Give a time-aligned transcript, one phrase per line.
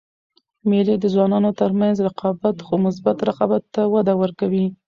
[0.69, 4.65] مېلې د ځوانانو تر منځ رقابت؛ خو مثبت رقابت ته وده ورکوي.